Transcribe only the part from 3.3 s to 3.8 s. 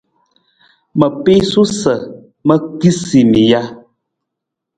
mi ja?